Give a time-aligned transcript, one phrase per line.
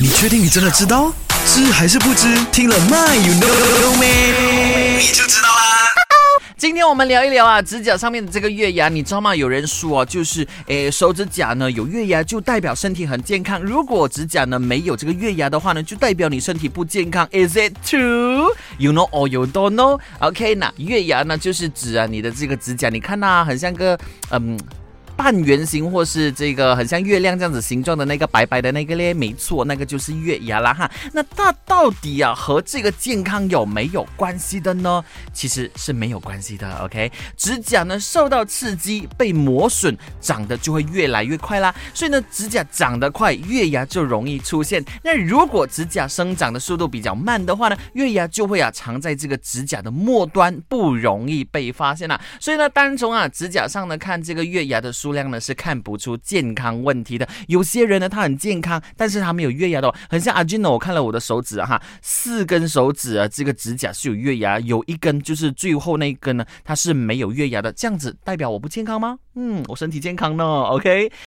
[0.00, 1.12] 你确定你真的知道？
[1.44, 2.28] 知还是不知？
[2.52, 4.96] 听了 My you know 没？
[5.00, 5.88] 你就知道啦。
[6.56, 9.34] 今天我们聊一聊啊，指甲上面的这个月牙，你知道吗？
[9.34, 17.28] 有人说啊，就是诶，手指甲呢有月牙就代表身体很健康，如果指甲呢没有这个月牙的话呢，就代表你身体不健康。
[17.32, 18.54] Is it true?
[18.78, 19.98] You know or you don't know?
[20.20, 23.98] OK，那月牙呢就是指啊你的这个指甲，你看呐，很像个
[24.30, 24.56] 嗯。
[25.18, 30.88] 半圆形或是这个很像月亮这样子形状的那个白白的那个咧，没错，那个就是月牙啦哈。
[31.12, 35.04] 那它到底啊和这个健康有没有关系的呢？
[35.32, 36.72] 其实是没有关系的。
[36.84, 41.74] OK，指甲呢受到刺激被磨损，长得就会越来越快啦。
[41.92, 44.84] 所以呢，指甲长得快，月牙就容易出现。
[45.02, 52.20] 那如果指甲生长的速度比较慢的话呢，月牙就会啊藏在这个指甲的末端，不容易被发现啦。
[52.38, 55.07] 所以呢，单从啊指甲上呢看这个月牙的数。
[55.08, 57.26] 数量呢是看不出健康问题的。
[57.46, 60.70] 有些人呢他很健康，但是他没有月牙的，很像阿俊呢。
[60.70, 67.72] 我看了我的手指哈，四根手指啊，这个指甲是有月牙，有一根就是最后那一根呢，它是没有月牙的。
[67.72, 69.18] 这样子代表我不健康吗？
[69.34, 70.44] 嗯，我身体健康呢。
[70.44, 71.10] OK。